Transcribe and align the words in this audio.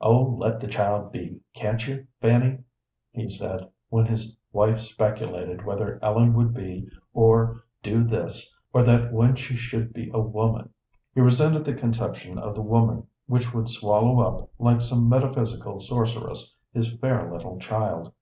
"Oh, 0.00 0.22
let 0.36 0.58
the 0.58 0.66
child 0.66 1.12
be, 1.12 1.38
can't 1.54 1.86
you, 1.86 2.08
Fanny?" 2.20 2.58
he 3.12 3.30
said, 3.30 3.68
when 3.88 4.04
his 4.04 4.36
wife 4.52 4.80
speculated 4.80 5.64
whether 5.64 6.00
Ellen 6.02 6.34
would 6.34 6.52
be 6.52 6.88
or 7.12 7.62
do 7.80 8.02
this 8.02 8.52
or 8.72 8.82
that 8.82 9.12
when 9.12 9.36
she 9.36 9.54
should 9.54 9.92
be 9.92 10.10
a 10.12 10.18
woman. 10.20 10.70
He 11.14 11.20
resented 11.20 11.64
the 11.64 11.74
conception 11.74 12.36
of 12.36 12.56
the 12.56 12.62
woman 12.62 13.06
which 13.26 13.54
would 13.54 13.68
swallow 13.68 14.18
up, 14.18 14.50
like 14.58 14.82
some 14.82 15.08
metaphysical 15.08 15.78
sorceress, 15.78 16.52
his 16.72 16.92
fair 16.98 17.32
little 17.32 17.60
child. 17.60 18.12